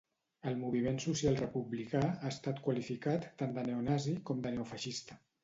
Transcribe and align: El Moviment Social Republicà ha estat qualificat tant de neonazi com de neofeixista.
El 0.51 0.55
Moviment 0.59 0.95
Social 1.03 1.37
Republicà 1.41 2.01
ha 2.07 2.31
estat 2.31 2.63
qualificat 2.69 3.29
tant 3.43 3.55
de 3.59 3.67
neonazi 3.69 4.17
com 4.33 4.43
de 4.49 4.57
neofeixista. 4.59 5.21